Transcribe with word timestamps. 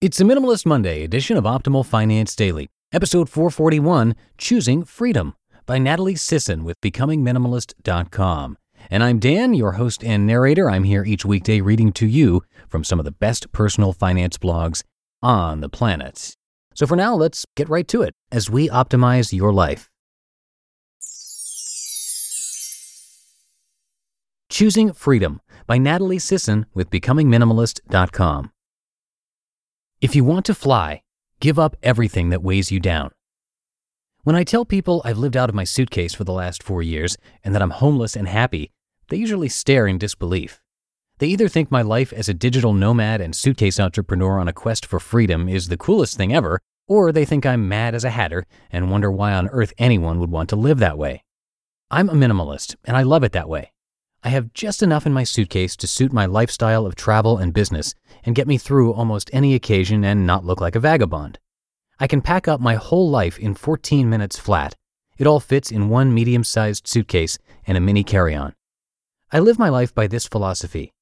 It's 0.00 0.20
a 0.20 0.24
Minimalist 0.24 0.64
Monday 0.64 1.02
edition 1.02 1.36
of 1.36 1.42
Optimal 1.42 1.84
Finance 1.84 2.36
Daily, 2.36 2.68
episode 2.92 3.28
441 3.28 4.14
Choosing 4.36 4.84
Freedom 4.84 5.34
by 5.66 5.78
Natalie 5.78 6.14
Sisson 6.14 6.62
with 6.62 6.80
BecomingMinimalist.com. 6.80 8.58
And 8.92 9.02
I'm 9.02 9.18
Dan, 9.18 9.54
your 9.54 9.72
host 9.72 10.04
and 10.04 10.24
narrator. 10.24 10.70
I'm 10.70 10.84
here 10.84 11.04
each 11.04 11.24
weekday 11.24 11.60
reading 11.60 11.90
to 11.94 12.06
you 12.06 12.42
from 12.68 12.84
some 12.84 13.00
of 13.00 13.06
the 13.06 13.10
best 13.10 13.50
personal 13.50 13.92
finance 13.92 14.38
blogs 14.38 14.84
on 15.20 15.62
the 15.62 15.68
planet. 15.68 16.36
So 16.76 16.86
for 16.86 16.94
now, 16.94 17.16
let's 17.16 17.44
get 17.56 17.68
right 17.68 17.88
to 17.88 18.02
it 18.02 18.14
as 18.30 18.48
we 18.48 18.68
optimize 18.68 19.32
your 19.32 19.52
life. 19.52 19.90
Choosing 24.48 24.92
Freedom 24.92 25.40
by 25.66 25.76
Natalie 25.76 26.20
Sisson 26.20 26.66
with 26.72 26.88
BecomingMinimalist.com. 26.88 28.52
If 30.00 30.14
you 30.14 30.22
want 30.22 30.46
to 30.46 30.54
fly, 30.54 31.02
give 31.40 31.58
up 31.58 31.76
everything 31.82 32.30
that 32.30 32.40
weighs 32.40 32.70
you 32.70 32.78
down. 32.78 33.10
When 34.22 34.36
I 34.36 34.44
tell 34.44 34.64
people 34.64 35.02
I've 35.04 35.18
lived 35.18 35.36
out 35.36 35.48
of 35.48 35.56
my 35.56 35.64
suitcase 35.64 36.14
for 36.14 36.22
the 36.22 36.32
last 36.32 36.62
four 36.62 36.82
years 36.82 37.16
and 37.42 37.52
that 37.52 37.62
I'm 37.62 37.70
homeless 37.70 38.14
and 38.14 38.28
happy, 38.28 38.70
they 39.08 39.16
usually 39.16 39.48
stare 39.48 39.88
in 39.88 39.98
disbelief. 39.98 40.62
They 41.18 41.26
either 41.26 41.48
think 41.48 41.72
my 41.72 41.82
life 41.82 42.12
as 42.12 42.28
a 42.28 42.34
digital 42.34 42.72
nomad 42.72 43.20
and 43.20 43.34
suitcase 43.34 43.80
entrepreneur 43.80 44.38
on 44.38 44.46
a 44.46 44.52
quest 44.52 44.86
for 44.86 45.00
freedom 45.00 45.48
is 45.48 45.66
the 45.66 45.76
coolest 45.76 46.16
thing 46.16 46.32
ever, 46.32 46.60
or 46.86 47.10
they 47.10 47.24
think 47.24 47.44
I'm 47.44 47.68
mad 47.68 47.96
as 47.96 48.04
a 48.04 48.10
hatter 48.10 48.46
and 48.70 48.92
wonder 48.92 49.10
why 49.10 49.32
on 49.32 49.48
earth 49.48 49.72
anyone 49.78 50.20
would 50.20 50.30
want 50.30 50.48
to 50.50 50.56
live 50.56 50.78
that 50.78 50.96
way. 50.96 51.24
I'm 51.90 52.08
a 52.08 52.12
minimalist, 52.12 52.76
and 52.84 52.96
I 52.96 53.02
love 53.02 53.24
it 53.24 53.32
that 53.32 53.48
way. 53.48 53.72
I 54.24 54.30
have 54.30 54.52
just 54.52 54.82
enough 54.82 55.06
in 55.06 55.12
my 55.12 55.24
suitcase 55.24 55.76
to 55.76 55.86
suit 55.86 56.12
my 56.12 56.26
lifestyle 56.26 56.86
of 56.86 56.96
travel 56.96 57.38
and 57.38 57.54
business 57.54 57.94
and 58.24 58.34
get 58.34 58.48
me 58.48 58.58
through 58.58 58.92
almost 58.92 59.30
any 59.32 59.54
occasion 59.54 60.04
and 60.04 60.26
not 60.26 60.44
look 60.44 60.60
like 60.60 60.74
a 60.74 60.80
vagabond. 60.80 61.38
I 62.00 62.06
can 62.08 62.20
pack 62.20 62.48
up 62.48 62.60
my 62.60 62.74
whole 62.74 63.08
life 63.08 63.38
in 63.38 63.54
14 63.54 64.10
minutes 64.10 64.38
flat. 64.38 64.74
It 65.18 65.26
all 65.26 65.40
fits 65.40 65.70
in 65.70 65.88
one 65.88 66.12
medium 66.12 66.42
sized 66.42 66.88
suitcase 66.88 67.38
and 67.66 67.78
a 67.78 67.80
mini 67.80 68.02
carry 68.02 68.34
on. 68.34 68.54
I 69.32 69.38
live 69.38 69.58
my 69.58 69.68
life 69.68 69.94
by 69.94 70.06
this 70.06 70.26
philosophy 70.26 70.92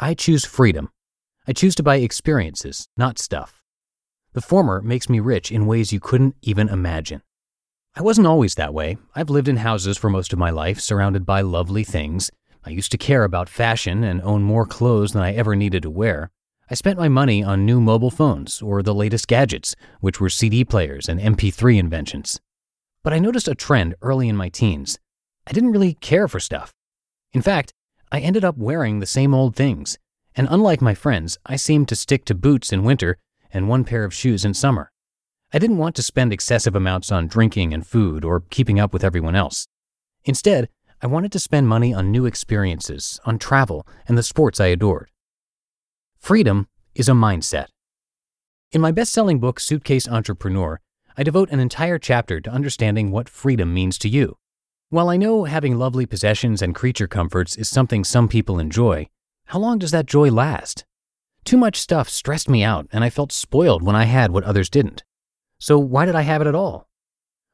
I 0.00 0.14
choose 0.14 0.44
freedom. 0.44 0.90
I 1.46 1.52
choose 1.52 1.74
to 1.76 1.82
buy 1.82 1.96
experiences, 1.96 2.86
not 2.96 3.18
stuff. 3.18 3.62
The 4.32 4.40
former 4.40 4.80
makes 4.80 5.08
me 5.08 5.18
rich 5.18 5.50
in 5.50 5.66
ways 5.66 5.92
you 5.92 6.00
couldn't 6.00 6.36
even 6.42 6.68
imagine. 6.68 7.22
I 7.96 8.02
wasn't 8.02 8.28
always 8.28 8.54
that 8.54 8.74
way. 8.74 8.98
I've 9.16 9.30
lived 9.30 9.48
in 9.48 9.56
houses 9.56 9.98
for 9.98 10.08
most 10.08 10.32
of 10.32 10.38
my 10.38 10.50
life, 10.50 10.78
surrounded 10.78 11.26
by 11.26 11.40
lovely 11.40 11.82
things, 11.82 12.30
I 12.64 12.70
used 12.70 12.90
to 12.92 12.98
care 12.98 13.24
about 13.24 13.48
fashion 13.48 14.04
and 14.04 14.20
own 14.22 14.42
more 14.42 14.66
clothes 14.66 15.12
than 15.12 15.22
I 15.22 15.34
ever 15.34 15.56
needed 15.56 15.82
to 15.82 15.90
wear. 15.90 16.30
I 16.70 16.74
spent 16.74 16.98
my 16.98 17.08
money 17.08 17.42
on 17.42 17.64
new 17.64 17.80
mobile 17.80 18.10
phones 18.10 18.60
or 18.60 18.82
the 18.82 18.94
latest 18.94 19.26
gadgets, 19.26 19.74
which 20.00 20.20
were 20.20 20.28
CD 20.28 20.64
players 20.64 21.08
and 21.08 21.18
MP3 21.18 21.78
inventions. 21.78 22.40
But 23.02 23.12
I 23.12 23.18
noticed 23.18 23.48
a 23.48 23.54
trend 23.54 23.94
early 24.02 24.28
in 24.28 24.36
my 24.36 24.48
teens. 24.48 24.98
I 25.46 25.52
didn't 25.52 25.72
really 25.72 25.94
care 25.94 26.28
for 26.28 26.40
stuff. 26.40 26.74
In 27.32 27.40
fact, 27.40 27.72
I 28.12 28.20
ended 28.20 28.44
up 28.44 28.58
wearing 28.58 28.98
the 28.98 29.06
same 29.06 29.32
old 29.32 29.56
things, 29.56 29.98
and 30.34 30.46
unlike 30.50 30.82
my 30.82 30.94
friends, 30.94 31.38
I 31.46 31.56
seemed 31.56 31.88
to 31.88 31.96
stick 31.96 32.24
to 32.26 32.34
boots 32.34 32.72
in 32.72 32.84
winter 32.84 33.16
and 33.52 33.68
one 33.68 33.84
pair 33.84 34.04
of 34.04 34.12
shoes 34.12 34.44
in 34.44 34.52
summer. 34.52 34.90
I 35.52 35.58
didn't 35.58 35.78
want 35.78 35.96
to 35.96 36.02
spend 36.02 36.32
excessive 36.32 36.76
amounts 36.76 37.10
on 37.10 37.28
drinking 37.28 37.72
and 37.72 37.86
food 37.86 38.24
or 38.24 38.40
keeping 38.40 38.78
up 38.78 38.92
with 38.92 39.04
everyone 39.04 39.34
else. 39.34 39.66
Instead, 40.24 40.68
I 41.00 41.06
wanted 41.06 41.30
to 41.32 41.38
spend 41.38 41.68
money 41.68 41.94
on 41.94 42.10
new 42.10 42.26
experiences, 42.26 43.20
on 43.24 43.38
travel, 43.38 43.86
and 44.08 44.18
the 44.18 44.22
sports 44.22 44.58
I 44.58 44.66
adored. 44.66 45.10
Freedom 46.18 46.66
is 46.96 47.08
a 47.08 47.12
mindset. 47.12 47.66
In 48.72 48.80
my 48.80 48.90
best 48.90 49.12
selling 49.12 49.38
book, 49.38 49.60
Suitcase 49.60 50.08
Entrepreneur, 50.08 50.80
I 51.16 51.22
devote 51.22 51.50
an 51.50 51.60
entire 51.60 52.00
chapter 52.00 52.40
to 52.40 52.50
understanding 52.50 53.12
what 53.12 53.28
freedom 53.28 53.72
means 53.72 53.96
to 53.98 54.08
you. 54.08 54.38
While 54.90 55.08
I 55.08 55.16
know 55.16 55.44
having 55.44 55.78
lovely 55.78 56.04
possessions 56.04 56.62
and 56.62 56.74
creature 56.74 57.06
comforts 57.06 57.54
is 57.54 57.68
something 57.68 58.02
some 58.02 58.26
people 58.26 58.58
enjoy, 58.58 59.08
how 59.46 59.60
long 59.60 59.78
does 59.78 59.92
that 59.92 60.06
joy 60.06 60.30
last? 60.30 60.84
Too 61.44 61.56
much 61.56 61.80
stuff 61.80 62.08
stressed 62.08 62.48
me 62.48 62.64
out, 62.64 62.88
and 62.90 63.04
I 63.04 63.10
felt 63.10 63.30
spoiled 63.30 63.84
when 63.84 63.94
I 63.94 64.04
had 64.04 64.32
what 64.32 64.44
others 64.44 64.68
didn't. 64.68 65.04
So, 65.60 65.78
why 65.78 66.06
did 66.06 66.16
I 66.16 66.22
have 66.22 66.40
it 66.40 66.48
at 66.48 66.56
all? 66.56 66.87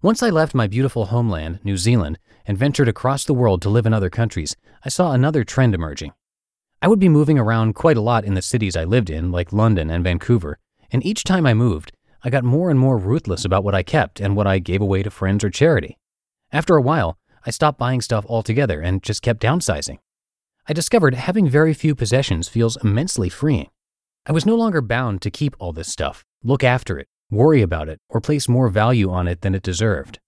Once 0.00 0.22
I 0.22 0.30
left 0.30 0.54
my 0.54 0.68
beautiful 0.68 1.06
homeland, 1.06 1.58
New 1.64 1.76
Zealand, 1.76 2.20
and 2.46 2.56
ventured 2.56 2.86
across 2.86 3.24
the 3.24 3.34
world 3.34 3.60
to 3.62 3.68
live 3.68 3.84
in 3.84 3.92
other 3.92 4.08
countries, 4.08 4.54
I 4.84 4.90
saw 4.90 5.10
another 5.10 5.42
trend 5.42 5.74
emerging. 5.74 6.12
I 6.80 6.86
would 6.86 7.00
be 7.00 7.08
moving 7.08 7.36
around 7.36 7.74
quite 7.74 7.96
a 7.96 8.00
lot 8.00 8.24
in 8.24 8.34
the 8.34 8.40
cities 8.40 8.76
I 8.76 8.84
lived 8.84 9.10
in, 9.10 9.32
like 9.32 9.52
London 9.52 9.90
and 9.90 10.04
Vancouver, 10.04 10.60
and 10.92 11.04
each 11.04 11.24
time 11.24 11.46
I 11.46 11.52
moved, 11.52 11.90
I 12.22 12.30
got 12.30 12.44
more 12.44 12.70
and 12.70 12.78
more 12.78 12.96
ruthless 12.96 13.44
about 13.44 13.64
what 13.64 13.74
I 13.74 13.82
kept 13.82 14.20
and 14.20 14.36
what 14.36 14.46
I 14.46 14.60
gave 14.60 14.80
away 14.80 15.02
to 15.02 15.10
friends 15.10 15.42
or 15.42 15.50
charity. 15.50 15.98
After 16.52 16.76
a 16.76 16.82
while, 16.82 17.18
I 17.44 17.50
stopped 17.50 17.80
buying 17.80 18.00
stuff 18.00 18.24
altogether 18.28 18.80
and 18.80 19.02
just 19.02 19.20
kept 19.20 19.42
downsizing. 19.42 19.98
I 20.68 20.74
discovered 20.74 21.14
having 21.14 21.48
very 21.48 21.74
few 21.74 21.96
possessions 21.96 22.46
feels 22.46 22.78
immensely 22.84 23.28
freeing. 23.28 23.68
I 24.26 24.30
was 24.30 24.46
no 24.46 24.54
longer 24.54 24.80
bound 24.80 25.22
to 25.22 25.30
keep 25.32 25.56
all 25.58 25.72
this 25.72 25.88
stuff, 25.88 26.24
look 26.44 26.62
after 26.62 27.00
it, 27.00 27.08
worry 27.30 27.62
about 27.62 27.88
it, 27.88 28.00
or 28.08 28.20
place 28.20 28.48
more 28.48 28.68
value 28.68 29.10
on 29.10 29.28
it 29.28 29.40
than 29.40 29.54
it 29.54 29.62
deserved. 29.62 30.18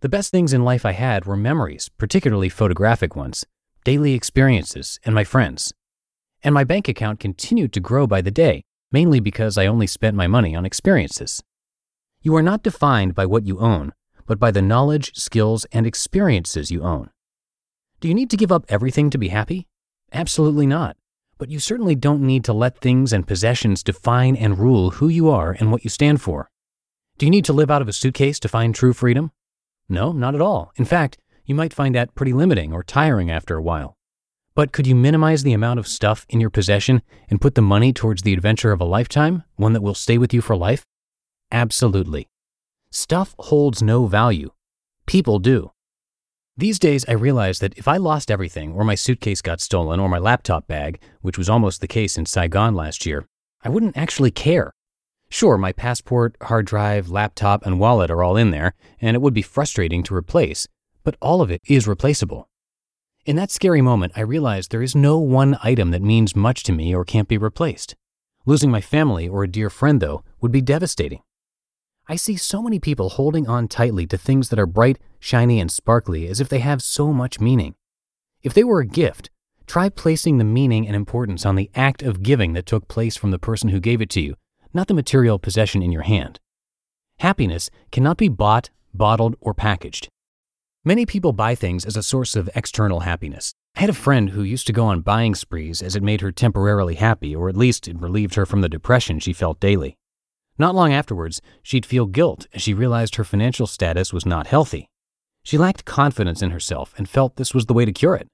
The 0.00 0.08
best 0.08 0.30
things 0.30 0.52
in 0.52 0.64
life 0.64 0.84
I 0.86 0.92
had 0.92 1.24
were 1.24 1.36
memories, 1.36 1.88
particularly 1.98 2.48
photographic 2.48 3.16
ones, 3.16 3.44
daily 3.84 4.14
experiences, 4.14 4.98
and 5.04 5.14
my 5.14 5.24
friends. 5.24 5.72
And 6.42 6.54
my 6.54 6.64
bank 6.64 6.88
account 6.88 7.20
continued 7.20 7.72
to 7.72 7.80
grow 7.80 8.06
by 8.06 8.20
the 8.20 8.30
day, 8.30 8.62
mainly 8.92 9.20
because 9.20 9.58
I 9.58 9.66
only 9.66 9.86
spent 9.86 10.16
my 10.16 10.26
money 10.26 10.54
on 10.54 10.64
experiences. 10.64 11.42
You 12.22 12.36
are 12.36 12.42
not 12.42 12.62
defined 12.62 13.14
by 13.14 13.26
what 13.26 13.46
you 13.46 13.58
own, 13.58 13.92
but 14.26 14.38
by 14.38 14.50
the 14.50 14.62
knowledge, 14.62 15.12
skills, 15.14 15.66
and 15.72 15.86
experiences 15.86 16.70
you 16.70 16.82
own. 16.82 17.10
Do 18.00 18.08
you 18.08 18.14
need 18.14 18.30
to 18.30 18.36
give 18.36 18.52
up 18.52 18.64
everything 18.68 19.10
to 19.10 19.18
be 19.18 19.28
happy? 19.28 19.66
Absolutely 20.12 20.66
not 20.66 20.96
but 21.38 21.50
you 21.50 21.58
certainly 21.58 21.94
don't 21.94 22.20
need 22.20 22.44
to 22.44 22.52
let 22.52 22.78
things 22.78 23.12
and 23.12 23.26
possessions 23.26 23.82
define 23.82 24.36
and 24.36 24.58
rule 24.58 24.90
who 24.90 25.08
you 25.08 25.30
are 25.30 25.56
and 25.58 25.72
what 25.72 25.84
you 25.84 25.90
stand 25.90 26.20
for. 26.20 26.50
Do 27.16 27.26
you 27.26 27.30
need 27.30 27.44
to 27.46 27.52
live 27.52 27.70
out 27.70 27.82
of 27.82 27.88
a 27.88 27.92
suitcase 27.92 28.38
to 28.40 28.48
find 28.48 28.74
true 28.74 28.92
freedom? 28.92 29.32
No, 29.88 30.12
not 30.12 30.34
at 30.34 30.40
all. 30.40 30.72
In 30.76 30.84
fact, 30.84 31.18
you 31.46 31.54
might 31.54 31.72
find 31.72 31.94
that 31.94 32.14
pretty 32.14 32.32
limiting 32.32 32.72
or 32.72 32.82
tiring 32.82 33.30
after 33.30 33.56
a 33.56 33.62
while. 33.62 33.96
But 34.54 34.72
could 34.72 34.86
you 34.86 34.94
minimize 34.94 35.44
the 35.44 35.52
amount 35.52 35.78
of 35.78 35.86
stuff 35.86 36.26
in 36.28 36.40
your 36.40 36.50
possession 36.50 37.02
and 37.30 37.40
put 37.40 37.54
the 37.54 37.62
money 37.62 37.92
towards 37.92 38.22
the 38.22 38.32
adventure 38.32 38.72
of 38.72 38.80
a 38.80 38.84
lifetime, 38.84 39.44
one 39.56 39.72
that 39.72 39.82
will 39.82 39.94
stay 39.94 40.18
with 40.18 40.34
you 40.34 40.40
for 40.40 40.56
life? 40.56 40.84
Absolutely. 41.52 42.26
Stuff 42.90 43.34
holds 43.38 43.82
no 43.82 44.06
value. 44.06 44.50
People 45.06 45.38
do. 45.38 45.70
These 46.58 46.80
days, 46.80 47.04
I 47.06 47.12
realize 47.12 47.60
that 47.60 47.78
if 47.78 47.86
I 47.86 47.98
lost 47.98 48.32
everything, 48.32 48.72
or 48.72 48.82
my 48.82 48.96
suitcase 48.96 49.40
got 49.40 49.60
stolen, 49.60 50.00
or 50.00 50.08
my 50.08 50.18
laptop 50.18 50.66
bag, 50.66 51.00
which 51.20 51.38
was 51.38 51.48
almost 51.48 51.80
the 51.80 51.86
case 51.86 52.18
in 52.18 52.26
Saigon 52.26 52.74
last 52.74 53.06
year, 53.06 53.28
I 53.62 53.68
wouldn't 53.68 53.96
actually 53.96 54.32
care. 54.32 54.72
Sure, 55.30 55.56
my 55.56 55.70
passport, 55.70 56.34
hard 56.42 56.66
drive, 56.66 57.10
laptop, 57.10 57.64
and 57.64 57.78
wallet 57.78 58.10
are 58.10 58.24
all 58.24 58.36
in 58.36 58.50
there, 58.50 58.74
and 59.00 59.14
it 59.14 59.20
would 59.20 59.34
be 59.34 59.40
frustrating 59.40 60.02
to 60.02 60.16
replace, 60.16 60.66
but 61.04 61.16
all 61.22 61.42
of 61.42 61.50
it 61.52 61.60
is 61.68 61.86
replaceable. 61.86 62.48
In 63.24 63.36
that 63.36 63.52
scary 63.52 63.80
moment, 63.80 64.14
I 64.16 64.22
realized 64.22 64.72
there 64.72 64.82
is 64.82 64.96
no 64.96 65.16
one 65.16 65.56
item 65.62 65.92
that 65.92 66.02
means 66.02 66.34
much 66.34 66.64
to 66.64 66.72
me 66.72 66.92
or 66.92 67.04
can't 67.04 67.28
be 67.28 67.38
replaced. 67.38 67.94
Losing 68.46 68.72
my 68.72 68.80
family 68.80 69.28
or 69.28 69.44
a 69.44 69.48
dear 69.48 69.70
friend, 69.70 70.00
though, 70.00 70.24
would 70.40 70.50
be 70.50 70.60
devastating. 70.60 71.22
I 72.08 72.16
see 72.16 72.36
so 72.36 72.62
many 72.62 72.80
people 72.80 73.10
holding 73.10 73.46
on 73.46 73.68
tightly 73.68 74.08
to 74.08 74.18
things 74.18 74.48
that 74.48 74.58
are 74.58 74.66
bright, 74.66 74.98
shiny, 75.20 75.60
and 75.60 75.70
sparkly 75.70 76.26
as 76.26 76.40
if 76.40 76.48
they 76.48 76.60
have 76.60 76.82
so 76.82 77.12
much 77.12 77.40
meaning. 77.40 77.74
If 78.42 78.54
they 78.54 78.64
were 78.64 78.80
a 78.80 78.86
gift, 78.86 79.30
try 79.66 79.88
placing 79.88 80.38
the 80.38 80.44
meaning 80.44 80.86
and 80.86 80.96
importance 80.96 81.44
on 81.44 81.56
the 81.56 81.70
act 81.74 82.02
of 82.02 82.22
giving 82.22 82.52
that 82.54 82.66
took 82.66 82.88
place 82.88 83.16
from 83.16 83.30
the 83.30 83.38
person 83.38 83.68
who 83.70 83.80
gave 83.80 84.00
it 84.00 84.10
to 84.10 84.20
you, 84.20 84.34
not 84.72 84.88
the 84.88 84.94
material 84.94 85.38
possession 85.38 85.82
in 85.82 85.92
your 85.92 86.02
hand. 86.02 86.40
Happiness 87.20 87.68
cannot 87.90 88.16
be 88.16 88.28
bought, 88.28 88.70
bottled, 88.94 89.36
or 89.40 89.54
packaged. 89.54 90.08
Many 90.84 91.04
people 91.04 91.32
buy 91.32 91.54
things 91.54 91.84
as 91.84 91.96
a 91.96 92.02
source 92.02 92.36
of 92.36 92.48
external 92.54 93.00
happiness. 93.00 93.52
I 93.76 93.80
had 93.80 93.90
a 93.90 93.94
friend 93.94 94.30
who 94.30 94.42
used 94.42 94.66
to 94.68 94.72
go 94.72 94.86
on 94.86 95.00
buying 95.00 95.34
sprees 95.34 95.82
as 95.82 95.96
it 95.96 96.02
made 96.02 96.20
her 96.20 96.32
temporarily 96.32 96.94
happy, 96.94 97.34
or 97.34 97.48
at 97.48 97.56
least 97.56 97.88
it 97.88 98.00
relieved 98.00 98.36
her 98.36 98.46
from 98.46 98.60
the 98.60 98.68
depression 98.68 99.18
she 99.18 99.32
felt 99.32 99.60
daily. 99.60 99.96
Not 100.56 100.74
long 100.74 100.92
afterwards, 100.92 101.40
she'd 101.62 101.86
feel 101.86 102.06
guilt 102.06 102.46
as 102.52 102.62
she 102.62 102.74
realized 102.74 103.16
her 103.16 103.24
financial 103.24 103.66
status 103.66 104.12
was 104.12 104.26
not 104.26 104.46
healthy. 104.46 104.88
She 105.42 105.58
lacked 105.58 105.84
confidence 105.84 106.42
in 106.42 106.50
herself 106.50 106.94
and 106.98 107.08
felt 107.08 107.36
this 107.36 107.54
was 107.54 107.66
the 107.66 107.74
way 107.74 107.84
to 107.84 107.92
cure 107.92 108.14
it. 108.14 108.28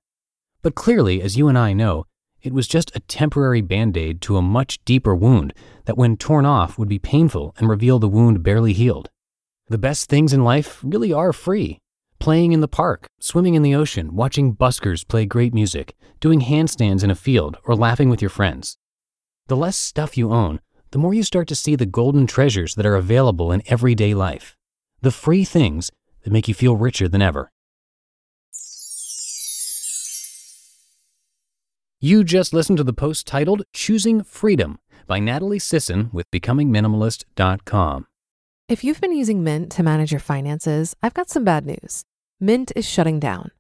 But 0.63 0.75
clearly, 0.75 1.23
as 1.23 1.37
you 1.37 1.49
and 1.49 1.59
I 1.59 1.73
know, 1.73 2.07
it 2.43 2.53
was 2.53 2.69
just 2.69 2.95
a 2.95 3.01
temporary 3.01 3.61
band 3.61 3.97
aid 3.97 4.21
to 4.23 4.37
a 4.37 4.43
much 4.43 4.85
deeper 4.85 5.15
wound 5.15 5.55
that, 5.87 5.97
when 5.97 6.17
torn 6.17 6.45
off, 6.45 6.79
would 6.79 6.89
be 6.89 6.99
painful 6.99 7.55
and 7.59 7.69
reveal 7.69 7.99
the 7.99 8.09
wound 8.09 8.43
barely 8.43 8.73
healed. 8.73 9.11
The 9.69 9.79
best 9.79 10.09
things 10.09 10.33
in 10.33 10.45
life 10.45 10.81
really 10.83 11.13
are 11.13 11.33
free 11.33 11.79
playing 12.25 12.53
in 12.53 12.61
the 12.61 12.69
park, 12.69 13.07
swimming 13.21 13.55
in 13.55 13.61
the 13.61 13.75
ocean, 13.75 14.17
watching 14.17 14.57
buskers 14.57 15.07
play 15.07 15.27
great 15.27 15.53
music, 15.53 15.95
doing 16.21 16.41
handstands 16.41 17.05
in 17.05 17.11
a 17.11 17.15
field, 17.15 17.59
or 17.65 17.77
laughing 17.77 18.09
with 18.09 18.23
your 18.23 18.31
friends. 18.31 18.79
The 19.49 19.57
less 19.57 19.77
stuff 19.77 20.17
you 20.17 20.33
own, 20.33 20.61
the 20.93 20.99
more 20.99 21.13
you 21.13 21.23
start 21.23 21.49
to 21.49 21.55
see 21.55 21.77
the 21.77 21.85
golden 21.85 22.27
treasures 22.27 22.77
that 22.77 22.87
are 22.87 22.97
available 22.97 23.53
in 23.53 23.63
everyday 23.67 24.15
life. 24.15 24.57
The 25.03 25.11
free 25.11 25.45
things 25.45 25.91
that 26.25 26.33
make 26.33 26.49
you 26.49 26.55
feel 26.55 26.77
richer 26.77 27.09
than 27.09 27.23
ever. 27.23 27.51
You 32.01 32.23
just 32.23 32.53
listened 32.53 32.77
to 32.79 32.85
the 32.85 32.93
post 32.93 33.27
titled 33.27 33.63
Choosing 33.73 34.23
Freedom 34.23 34.79
by 35.07 35.21
Natalie 35.21 35.59
Sisson 35.59 36.11
with 36.13 36.31
BecomingMinimalist.com. 36.31 38.07
If 38.69 38.85
you've 38.85 39.01
been 39.01 39.17
using 39.17 39.43
Mint 39.43 39.73
to 39.73 39.83
manage 39.83 40.13
your 40.13 40.21
finances, 40.21 40.95
I've 41.03 41.15
got 41.15 41.31
some 41.31 41.45
bad 41.45 41.65
news. 41.65 42.05
Mint 42.41 42.73
is 42.77 42.87
shutting 42.87 43.21
down. 43.21 43.53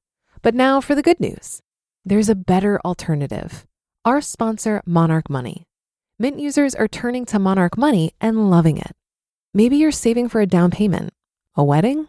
But 0.42 0.54
now 0.54 0.80
for 0.80 0.94
the 0.94 1.02
good 1.02 1.20
news 1.20 1.62
there's 2.04 2.28
a 2.28 2.34
better 2.34 2.78
alternative. 2.84 3.64
Our 4.04 4.20
sponsor, 4.20 4.82
Monarch 4.84 5.30
Money. 5.30 5.64
Mint 6.18 6.38
users 6.38 6.74
are 6.74 6.86
turning 6.86 7.24
to 7.26 7.38
Monarch 7.38 7.78
Money 7.78 8.12
and 8.20 8.50
loving 8.50 8.76
it. 8.76 8.92
Maybe 9.54 9.76
you're 9.78 9.90
saving 9.90 10.28
for 10.28 10.42
a 10.42 10.46
down 10.46 10.70
payment, 10.70 11.14
a 11.54 11.64
wedding, 11.64 12.08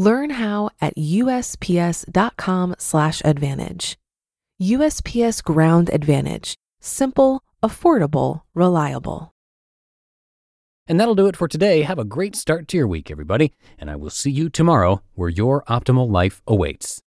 Learn 0.00 0.30
how 0.30 0.70
at 0.80 0.96
USPS.com/slash 0.96 3.22
advantage. 3.22 3.98
USPS 4.58 5.44
Ground 5.44 5.90
Advantage. 5.92 6.54
Simple, 6.80 7.42
affordable, 7.62 8.40
reliable. 8.54 9.34
And 10.88 10.98
that'll 10.98 11.14
do 11.14 11.26
it 11.26 11.36
for 11.36 11.48
today. 11.48 11.82
Have 11.82 11.98
a 11.98 12.06
great 12.16 12.34
start 12.34 12.66
to 12.68 12.78
your 12.78 12.88
week, 12.88 13.10
everybody, 13.10 13.52
and 13.78 13.90
I 13.90 13.96
will 13.96 14.08
see 14.08 14.30
you 14.30 14.48
tomorrow 14.48 15.02
where 15.16 15.28
your 15.28 15.62
optimal 15.64 16.10
life 16.10 16.40
awaits. 16.46 16.98